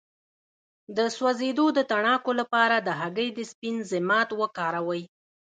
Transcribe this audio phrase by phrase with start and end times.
[0.97, 5.03] د سوځیدو د تڼاکو لپاره د هګۍ د سپین ضماد وکاروئ